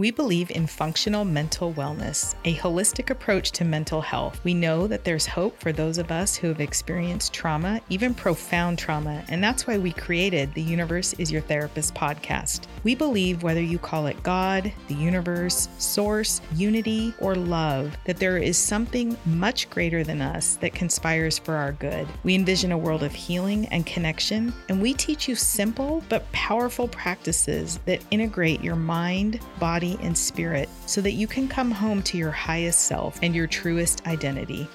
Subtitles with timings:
[0.00, 4.40] We believe in functional mental wellness, a holistic approach to mental health.
[4.44, 8.78] We know that there's hope for those of us who have experienced trauma, even profound
[8.78, 12.62] trauma, and that's why we created the Universe is Your Therapist podcast.
[12.82, 18.38] We believe whether you call it God, the universe, source, unity, or love, that there
[18.38, 22.08] is something much greater than us that conspires for our good.
[22.22, 26.88] We envision a world of healing and connection, and we teach you simple but powerful
[26.88, 32.16] practices that integrate your mind, body, and spirit so that you can come home to
[32.16, 34.68] your highest self and your truest identity.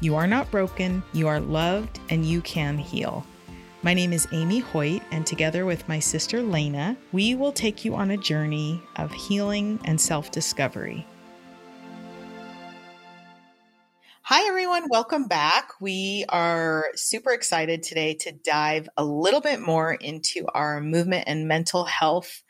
[0.00, 3.26] You are not broken, you are loved, and you can heal.
[3.82, 7.94] My name is Amy Hoyt, and together with my sister Lena, we will take you
[7.94, 11.06] on a journey of healing and self discovery.
[14.32, 14.84] Hi, everyone.
[14.88, 15.72] Welcome back.
[15.80, 21.48] We are super excited today to dive a little bit more into our movement and
[21.48, 22.42] mental health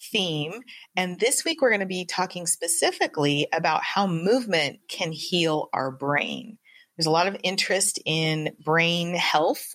[0.00, 0.60] theme.
[0.96, 5.90] And this week, we're going to be talking specifically about how movement can heal our
[5.90, 6.58] brain.
[7.00, 9.74] There's a lot of interest in brain health,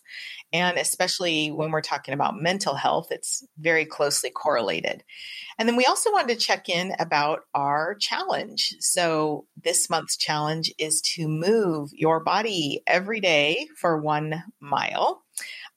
[0.54, 5.04] and especially when we're talking about mental health, it's very closely correlated.
[5.58, 8.76] And then we also wanted to check in about our challenge.
[8.80, 15.25] So, this month's challenge is to move your body every day for one mile.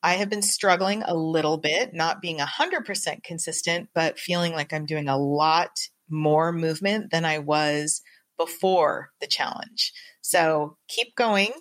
[0.02, 4.86] I have been struggling a little bit, not being 100% consistent, but feeling like I'm
[4.86, 5.70] doing a lot
[6.08, 8.02] more movement than I was
[8.38, 9.92] before the challenge.
[10.20, 11.52] So keep going.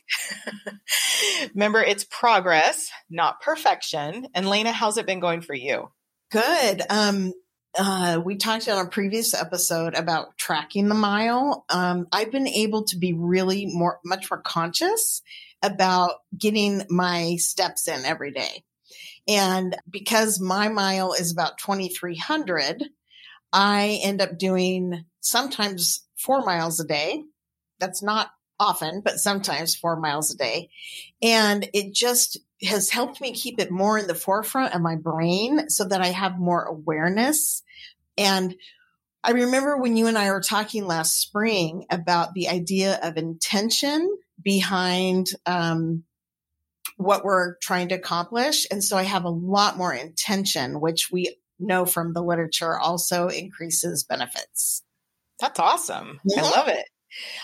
[1.55, 4.27] Remember, it's progress, not perfection.
[4.33, 5.89] And Lena, how's it been going for you?
[6.31, 6.81] Good.
[6.89, 7.33] Um,
[7.77, 11.65] uh, we talked on a previous episode about tracking the mile.
[11.69, 15.21] Um, I've been able to be really more, much more conscious
[15.61, 18.63] about getting my steps in every day.
[19.27, 22.83] And because my mile is about 2,300,
[23.52, 27.23] I end up doing sometimes four miles a day.
[27.80, 30.69] That's not often, but sometimes four miles a day.
[31.22, 35.70] And it just has helped me keep it more in the forefront of my brain
[35.70, 37.61] so that I have more awareness.
[38.17, 38.55] And
[39.23, 44.17] I remember when you and I were talking last spring about the idea of intention
[44.42, 46.03] behind um,
[46.98, 48.65] what we're trying to accomplish.
[48.70, 53.27] And so I have a lot more intention, which we know from the literature also
[53.27, 54.83] increases benefits.
[55.39, 56.20] That's awesome.
[56.37, 56.86] I love it.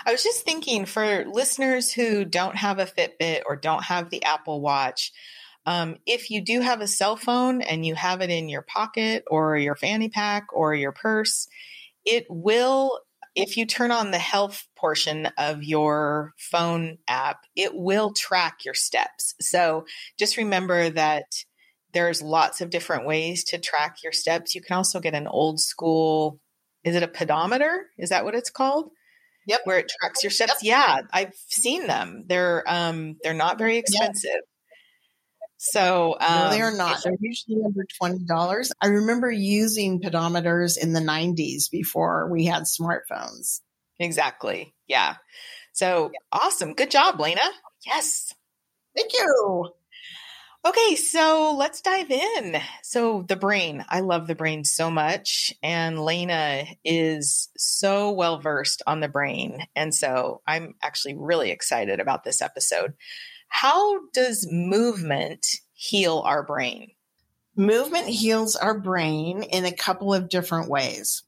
[0.06, 4.24] I was just thinking for listeners who don't have a Fitbit or don't have the
[4.24, 5.12] Apple Watch,
[5.66, 9.24] um, if you do have a cell phone and you have it in your pocket
[9.28, 11.48] or your fanny pack or your purse,
[12.06, 13.00] it will
[13.36, 18.74] if you turn on the health portion of your phone app, it will track your
[18.74, 19.36] steps.
[19.42, 19.86] So
[20.20, 21.26] just remember that
[21.94, 24.56] there's lots of different ways to track your steps.
[24.56, 26.40] You can also get an old school,
[26.84, 27.88] is it a pedometer?
[27.98, 28.90] Is that what it's called?
[29.48, 29.62] Yep.
[29.66, 30.64] Where it tracks your steps.
[30.64, 30.64] Yep.
[30.64, 32.24] Yeah, I've seen them.
[32.28, 34.32] They're um they're not very expensive.
[34.34, 34.44] Yep.
[35.66, 37.02] So um, no, they are not.
[37.04, 38.74] They're usually under twenty dollars.
[38.82, 43.62] I remember using pedometers in the '90s before we had smartphones.
[43.98, 44.76] Exactly.
[44.90, 45.16] Yeah.
[45.72, 46.74] So awesome.
[46.74, 47.42] Good job, Lena.
[47.86, 48.34] Yes.
[48.94, 49.70] Thank you.
[50.66, 52.58] Okay, so let's dive in.
[52.84, 53.84] So, the brain.
[53.90, 55.54] I love the brain so much.
[55.62, 59.66] And Lena is so well versed on the brain.
[59.76, 62.94] And so, I'm actually really excited about this episode.
[63.54, 66.90] How does movement heal our brain?
[67.56, 71.22] Movement heals our brain in a couple of different ways.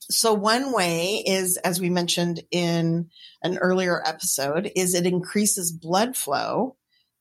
[0.00, 3.10] So one way is, as we mentioned in
[3.42, 6.76] an earlier episode, is it increases blood flow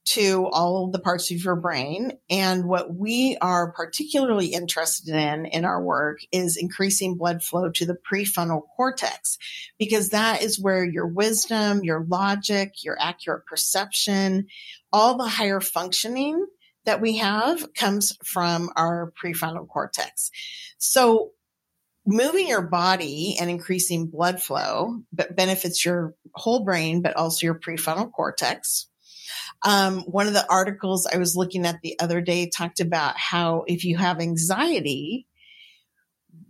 [0.08, 2.14] to all the parts of your brain.
[2.30, 7.86] And what we are particularly interested in in our work is increasing blood flow to
[7.86, 9.38] the prefrontal cortex,
[9.78, 14.48] because that is where your wisdom, your logic, your accurate perception,
[14.94, 16.46] all the higher functioning
[16.86, 20.32] that we have comes from our prefrontal cortex.
[20.78, 21.32] So
[22.06, 28.10] moving your body and increasing blood flow benefits your whole brain, but also your prefrontal
[28.10, 28.88] cortex.
[29.64, 33.64] Um, one of the articles I was looking at the other day talked about how
[33.68, 35.28] if you have anxiety,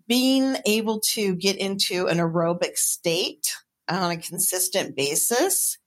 [0.07, 3.53] being able to get into an aerobic state
[3.89, 5.77] on a consistent basis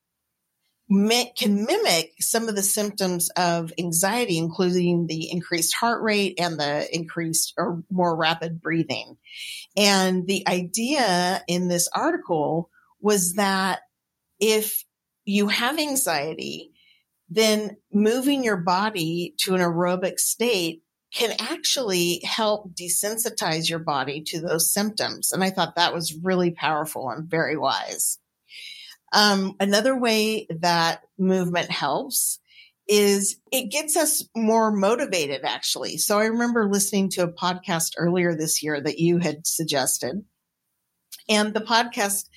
[0.91, 6.89] can mimic some of the symptoms of anxiety, including the increased heart rate and the
[6.93, 9.17] increased or more rapid breathing.
[9.77, 12.71] And the idea in this article
[13.01, 13.81] was that
[14.41, 14.85] if
[15.25, 16.70] you have anxiety,
[17.31, 20.83] then moving your body to an aerobic state
[21.13, 25.33] can actually help desensitize your body to those symptoms.
[25.33, 28.19] And I thought that was really powerful and very wise.
[29.13, 32.39] Um, another way that movement helps
[32.87, 35.97] is it gets us more motivated actually.
[35.97, 40.25] So I remember listening to a podcast earlier this year that you had suggested.
[41.29, 42.29] And the podcast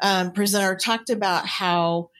[0.00, 2.10] um, presenter talked about how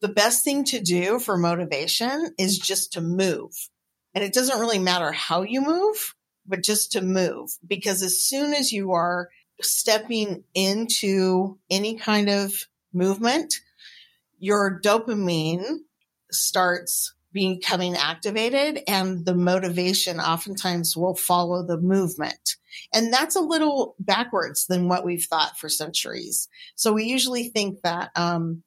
[0.00, 3.52] the best thing to do for motivation is just to move.
[4.14, 6.14] And it doesn't really matter how you move,
[6.46, 7.50] but just to move.
[7.66, 9.28] Because as soon as you are
[9.60, 12.52] stepping into any kind of
[12.92, 13.54] movement,
[14.38, 15.78] your dopamine
[16.30, 22.56] starts becoming activated and the motivation oftentimes will follow the movement.
[22.94, 26.48] And that's a little backwards than what we've thought for centuries.
[26.76, 28.62] So we usually think that um,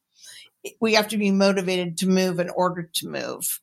[0.80, 3.60] we have to be motivated to move in order to move.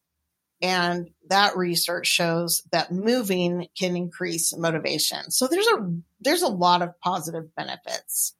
[0.61, 5.29] And that research shows that moving can increase motivation.
[5.29, 8.33] So there's a there's a lot of positive benefits.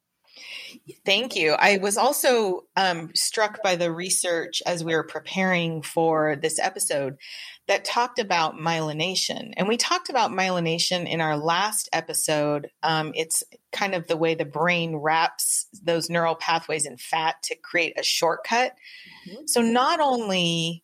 [1.06, 1.54] Thank you.
[1.54, 7.18] I was also um, struck by the research as we were preparing for this episode
[7.68, 9.54] that talked about myelination.
[9.58, 12.70] And we talked about myelination in our last episode.
[12.84, 17.56] Um, it's kind of the way the brain wraps those neural pathways in fat to
[17.56, 18.74] create a shortcut.
[19.30, 19.46] Mm-hmm.
[19.46, 20.84] So not only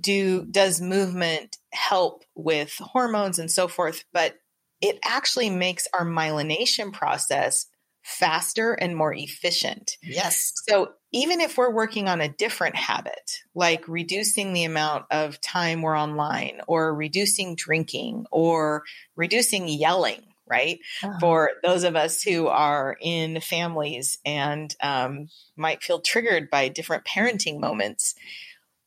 [0.00, 4.34] do does movement help with hormones and so forth, but
[4.80, 7.66] it actually makes our myelination process
[8.02, 9.96] faster and more efficient.
[10.02, 10.52] Yes.
[10.68, 15.82] So even if we're working on a different habit, like reducing the amount of time
[15.82, 18.84] we're online or reducing drinking or
[19.16, 20.78] reducing yelling, right?
[21.02, 21.18] Uh-huh.
[21.20, 27.04] For those of us who are in families and um, might feel triggered by different
[27.04, 28.14] parenting moments,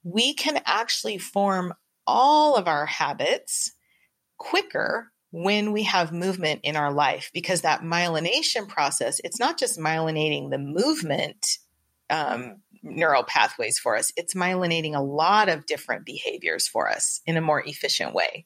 [0.04, 1.74] we can actually form
[2.08, 3.74] all of our habits
[4.38, 9.78] quicker when we have movement in our life because that myelination process it's not just
[9.78, 11.60] myelinating the movement
[12.10, 17.38] um, neural pathways for us it's myelinating a lot of different behaviors for us in
[17.38, 18.46] a more efficient way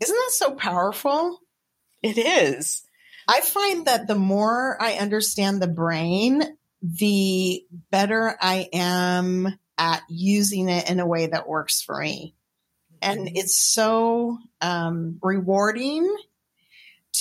[0.00, 1.40] isn't that so powerful
[2.04, 2.82] it is.
[3.26, 6.42] I find that the more i understand the brain
[6.82, 12.34] the better i am at using it in a way that works for me.
[13.02, 16.14] And it's so um, rewarding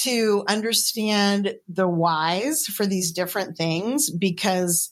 [0.03, 4.91] to understand the whys for these different things because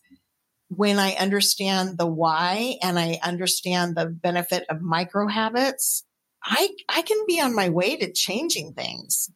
[0.67, 6.03] when I understand the why and I understand the benefit of micro habits,
[6.43, 9.29] I, I can be on my way to changing things.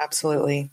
[0.00, 0.70] Absolutely.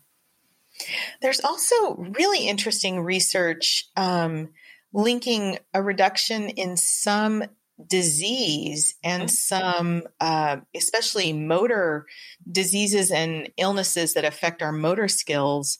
[1.22, 4.50] There's also really interesting research um,
[4.94, 7.44] linking a reduction in some
[7.88, 9.30] disease and mm-hmm.
[9.30, 12.06] some, uh, especially motor
[12.50, 15.78] diseases and illnesses that affect our motor skills,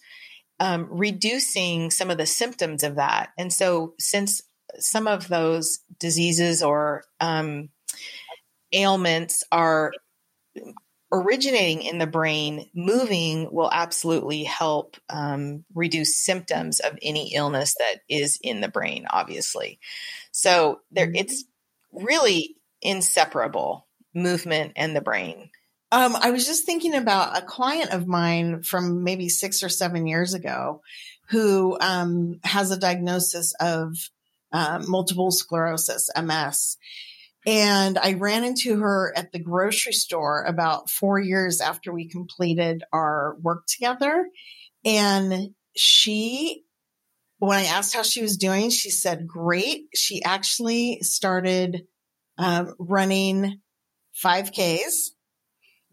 [0.60, 3.30] um, reducing some of the symptoms of that.
[3.38, 4.42] And so, since
[4.78, 7.70] some of those diseases or um,
[8.74, 9.92] ailments are
[11.22, 18.02] originating in the brain, moving will absolutely help um, reduce symptoms of any illness that
[18.10, 19.80] is in the brain, obviously.
[20.32, 21.16] So there, mm-hmm.
[21.16, 21.46] it's
[21.92, 25.50] really inseparable movement and the brain.
[25.92, 30.08] Um, I was just thinking about a client of mine from maybe six or seven
[30.08, 30.82] years ago
[31.30, 34.10] who um, has a diagnosis of
[34.52, 36.78] uh, multiple sclerosis, MS.
[37.46, 42.84] And I ran into her at the grocery store about four years after we completed
[42.92, 44.28] our work together.
[44.84, 46.66] And she
[47.40, 49.88] when I asked how she was doing, she said, great.
[49.94, 51.86] She actually started
[52.38, 53.62] um, running
[54.24, 55.10] 5Ks.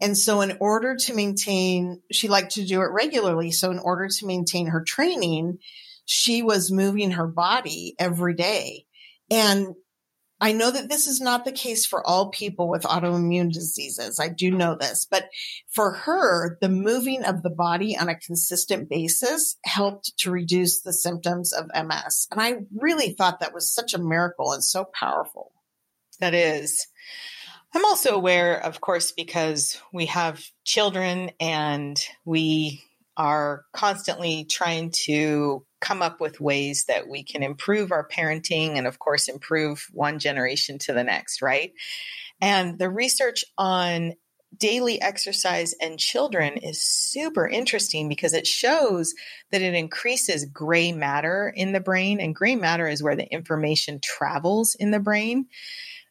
[0.01, 3.51] And so, in order to maintain, she liked to do it regularly.
[3.51, 5.59] So, in order to maintain her training,
[6.05, 8.85] she was moving her body every day.
[9.29, 9.75] And
[10.43, 14.19] I know that this is not the case for all people with autoimmune diseases.
[14.19, 15.29] I do know this, but
[15.69, 20.91] for her, the moving of the body on a consistent basis helped to reduce the
[20.91, 22.27] symptoms of MS.
[22.29, 25.53] And I really thought that was such a miracle and so powerful.
[26.19, 26.87] That is.
[27.73, 32.83] I'm also aware, of course, because we have children and we
[33.15, 38.87] are constantly trying to come up with ways that we can improve our parenting and,
[38.87, 41.73] of course, improve one generation to the next, right?
[42.39, 44.13] And the research on
[44.57, 49.13] daily exercise and children is super interesting because it shows
[49.51, 53.99] that it increases gray matter in the brain, and gray matter is where the information
[54.01, 55.47] travels in the brain.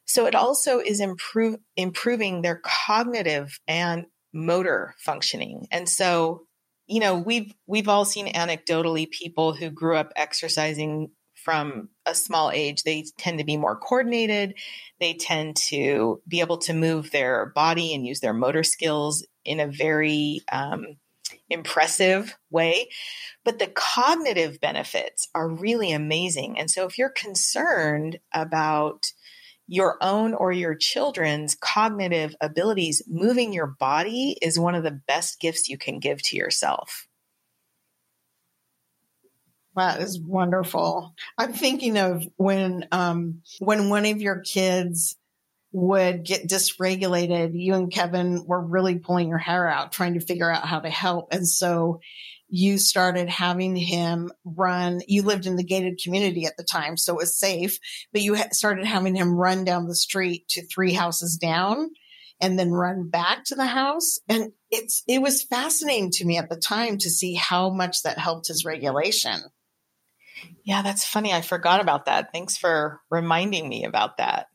[0.05, 5.67] So it also is improve, improving their cognitive and motor functioning.
[5.71, 6.47] And so,
[6.87, 12.51] you know, we've we've all seen anecdotally people who grew up exercising from a small
[12.51, 12.83] age.
[12.83, 14.55] They tend to be more coordinated.
[15.01, 19.59] They tend to be able to move their body and use their motor skills in
[19.59, 20.97] a very um,
[21.51, 22.89] impressive way.
[23.45, 26.59] But the cognitive benefits are really amazing.
[26.59, 29.13] And so if you're concerned about
[29.73, 35.41] your own or your children's cognitive abilities, moving your body is one of the best
[35.41, 37.09] gifts you can give to yourself.
[39.75, 41.15] That is wonderful.
[41.39, 45.17] I'm thinking of when um, when one of your kids
[45.73, 50.51] would get dysregulated, you and Kevin were really pulling your hair out trying to figure
[50.53, 51.33] out how to help.
[51.33, 52.01] And so
[52.55, 55.01] you started having him run.
[55.09, 57.79] You lived in the gated community at the time, so it was safe,
[58.13, 61.89] but you started having him run down the street to three houses down
[62.43, 64.19] and then run back to the house.
[64.29, 68.19] And it's, it was fascinating to me at the time to see how much that
[68.19, 69.41] helped his regulation.
[70.63, 71.33] Yeah, that's funny.
[71.33, 72.33] I forgot about that.
[72.33, 74.49] Thanks for reminding me about that.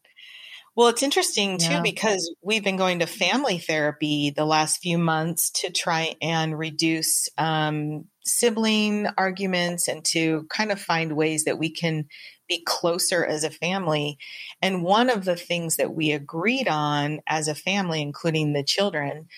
[0.78, 1.82] Well, it's interesting too yeah.
[1.82, 7.30] because we've been going to family therapy the last few months to try and reduce
[7.40, 12.06] um, sibling arguments and to kind of find ways that we can
[12.48, 14.20] be closer as a family.
[14.62, 19.30] And one of the things that we agreed on as a family, including the children,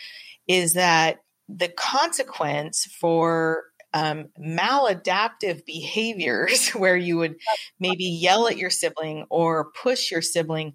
[0.46, 7.38] is that the consequence for um, maladaptive behaviors, where you would
[7.80, 10.74] maybe yell at your sibling or push your sibling,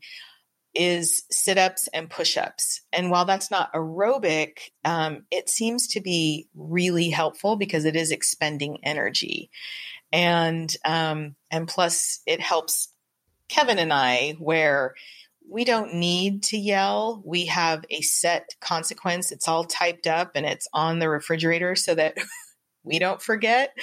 [0.75, 2.81] is sit ups and push ups.
[2.93, 8.11] And while that's not aerobic, um, it seems to be really helpful because it is
[8.11, 9.51] expending energy.
[10.13, 12.89] And, um, and plus, it helps
[13.49, 14.95] Kevin and I where
[15.49, 17.23] we don't need to yell.
[17.25, 19.31] We have a set consequence.
[19.31, 22.17] It's all typed up and it's on the refrigerator so that
[22.85, 23.77] we don't forget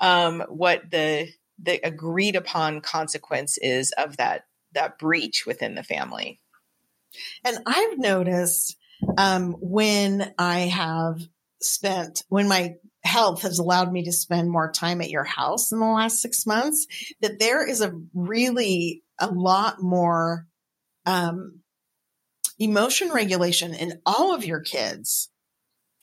[0.00, 1.28] um, what the
[1.62, 6.40] the agreed upon consequence is of that that breach within the family.
[7.44, 8.76] And I've noticed
[9.16, 11.20] um, when I have
[11.60, 15.78] spent, when my health has allowed me to spend more time at your house in
[15.78, 16.86] the last six months,
[17.20, 20.46] that there is a really a lot more
[21.06, 21.60] um,
[22.58, 25.30] emotion regulation in all of your kids.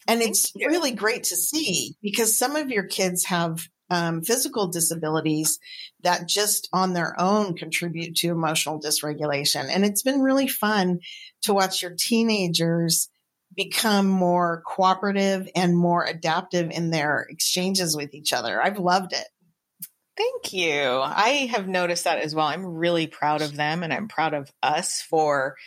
[0.07, 5.59] And it's really great to see because some of your kids have um, physical disabilities
[6.01, 9.67] that just on their own contribute to emotional dysregulation.
[9.69, 11.01] And it's been really fun
[11.43, 13.09] to watch your teenagers
[13.53, 18.63] become more cooperative and more adaptive in their exchanges with each other.
[18.63, 19.27] I've loved it.
[20.15, 21.01] Thank you.
[21.03, 22.47] I have noticed that as well.
[22.47, 25.57] I'm really proud of them and I'm proud of us for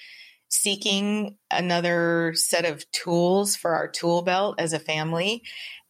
[0.55, 5.43] seeking another set of tools for our tool belt as a family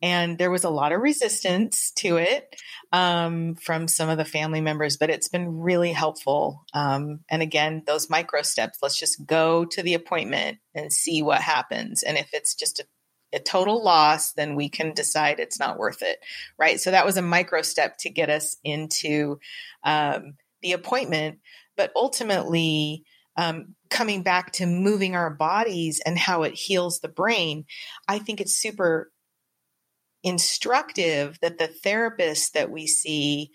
[0.05, 2.57] and there was a lot of resistance to it
[2.93, 6.63] um, from some of the family members, but it's been really helpful.
[6.75, 11.41] Um, and again, those micro steps, let's just go to the appointment and see what
[11.41, 12.03] happens.
[12.03, 12.85] And if it's just a,
[13.33, 16.19] a total loss, then we can decide it's not worth it.
[16.59, 16.79] Right.
[16.79, 19.41] So that was a micro step to get us into
[19.85, 21.39] um, the appointment.
[21.79, 23.05] But ultimately,
[23.37, 27.65] um, coming back to moving our bodies and how it heals the brain,
[28.09, 29.11] I think it's super
[30.23, 33.51] instructive that the therapists that we see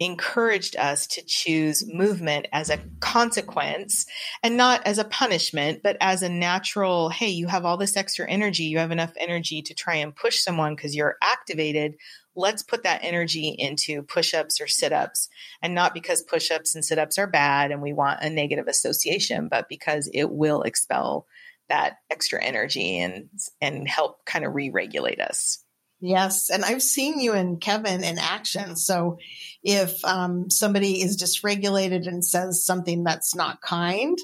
[0.00, 4.06] encouraged us to choose movement as a consequence
[4.42, 8.28] and not as a punishment, but as a natural, hey, you have all this extra
[8.28, 8.64] energy.
[8.64, 11.96] You have enough energy to try and push someone because you're activated.
[12.38, 15.28] Let's put that energy into push ups or sit ups.
[15.60, 18.68] And not because push ups and sit ups are bad and we want a negative
[18.68, 21.26] association, but because it will expel
[21.68, 23.28] that extra energy and,
[23.60, 25.62] and help kind of re regulate us.
[26.00, 26.48] Yes.
[26.48, 28.76] And I've seen you and Kevin in action.
[28.76, 29.18] So
[29.64, 34.16] if um, somebody is dysregulated and says something that's not kind,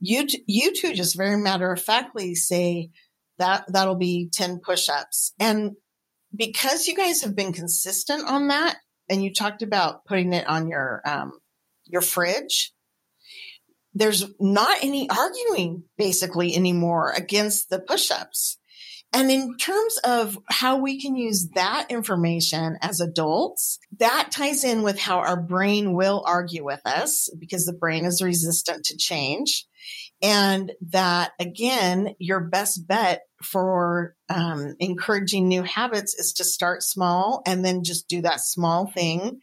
[0.00, 2.90] you, t- you two just very matter of factly say
[3.36, 5.34] that that'll be 10 push-ups.
[5.38, 5.76] And
[6.34, 8.76] because you guys have been consistent on that,
[9.08, 11.32] and you talked about putting it on your, um,
[11.84, 12.72] your fridge,
[13.92, 18.58] there's not any arguing basically anymore against the push-ups.
[19.12, 24.82] And in terms of how we can use that information as adults, that ties in
[24.82, 29.66] with how our brain will argue with us because the brain is resistant to change.
[30.22, 37.42] And that again, your best bet for um, encouraging new habits is to start small
[37.46, 39.40] and then just do that small thing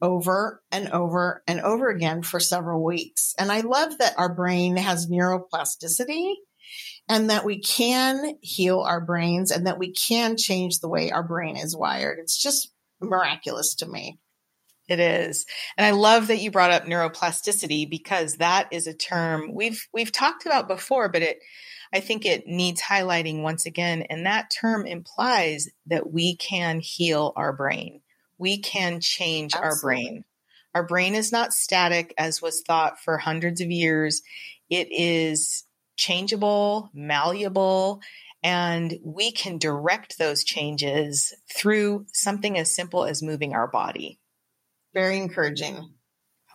[0.00, 3.34] over and over and over again for several weeks.
[3.38, 6.34] And I love that our brain has neuroplasticity
[7.08, 11.22] and that we can heal our brains and that we can change the way our
[11.22, 12.18] brain is wired.
[12.20, 12.70] It's just
[13.00, 14.18] miraculous to me.
[14.88, 15.44] It is.
[15.76, 20.12] And I love that you brought up neuroplasticity because that is a term we've we've
[20.12, 21.38] talked about before, but it
[21.92, 24.02] I think it needs highlighting once again.
[24.02, 28.00] And that term implies that we can heal our brain.
[28.38, 29.76] We can change Absolutely.
[29.76, 30.24] our brain.
[30.74, 34.22] Our brain is not static as was thought for hundreds of years.
[34.70, 35.64] It is
[35.96, 38.00] changeable, malleable,
[38.42, 44.20] and we can direct those changes through something as simple as moving our body.
[44.94, 45.90] Very encouraging.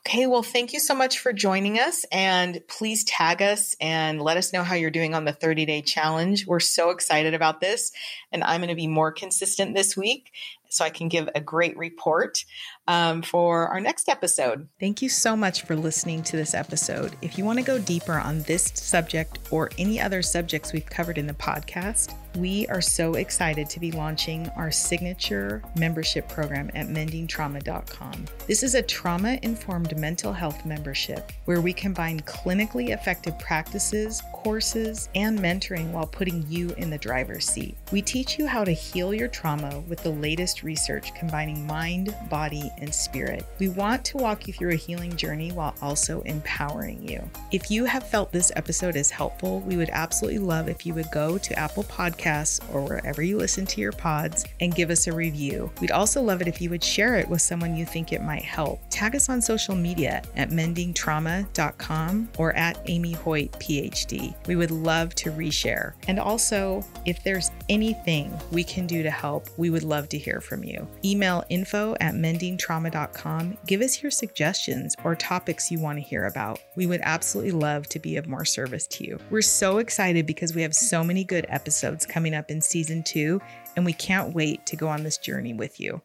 [0.06, 2.06] Okay, well, thank you so much for joining us.
[2.12, 5.82] And please tag us and let us know how you're doing on the 30 day
[5.82, 6.46] challenge.
[6.46, 7.94] We're so excited about this.
[8.30, 10.32] And I'm going to be more consistent this week
[10.70, 12.44] so I can give a great report
[12.88, 14.68] um, for our next episode.
[14.78, 17.16] Thank you so much for listening to this episode.
[17.22, 21.18] If you want to go deeper on this subject or any other subjects we've covered
[21.18, 26.88] in the podcast, we are so excited to be launching our signature membership program at
[26.88, 28.26] mendingtrauma.com.
[28.48, 35.10] This is a trauma informed mental health membership where we combine clinically effective practices, courses,
[35.16, 37.76] and mentoring while putting you in the driver's seat.
[37.92, 42.72] We teach you how to heal your trauma with the latest research combining mind, body,
[42.80, 43.46] and spirit.
[43.60, 47.30] We want to walk you through a healing journey while also empowering you.
[47.52, 51.12] If you have felt this episode is helpful, we would absolutely love if you would
[51.12, 51.84] go to Apple
[52.24, 55.72] Podcasts or wherever you listen to your pods and give us a review.
[55.82, 58.44] We'd also love it if you would share it with someone you think it might
[58.44, 58.82] help.
[58.90, 64.36] Tag us on social media at mendingtrauma.com or at Amy Hoyt PhD.
[64.48, 65.94] We would love to reshare.
[66.08, 70.40] And also, if there's anything we can do to help, we would love to hear
[70.40, 70.88] from you.
[71.04, 73.58] Email info at mendingtrauma.com.
[73.68, 76.60] Give us your suggestions or topics you want to hear about.
[76.76, 79.20] We would absolutely love to be of more service to you.
[79.30, 83.42] We're so excited because we have so many good episodes coming up in season two,
[83.76, 86.00] and we can't wait to go on this journey with you.